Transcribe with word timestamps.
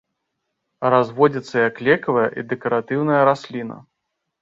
Разводзіцца 0.93 1.55
як 1.69 1.75
лекавая 1.89 2.27
і 2.39 2.49
дэкаратыўная 2.57 3.25
расліна. 3.33 3.83